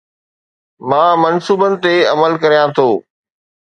مان 0.89 1.11
منصوبن 1.23 1.71
تي 1.83 1.93
عمل 2.13 2.33
ڪريان 2.43 2.67
ٿو 2.77 2.87